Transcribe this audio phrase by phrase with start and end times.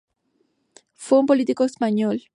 [0.95, 2.23] Fue un político español.